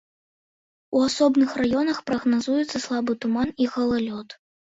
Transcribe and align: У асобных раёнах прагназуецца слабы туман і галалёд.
У 0.95 1.01
асобных 1.07 1.49
раёнах 1.63 1.99
прагназуецца 2.07 2.77
слабы 2.87 3.11
туман 3.27 3.53
і 3.63 3.71
галалёд. 3.77 4.27